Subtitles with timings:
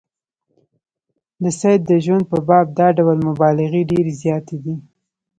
[1.43, 4.75] د سید د ژوند په باب دا ډول مبالغې ډېرې زیاتې دي.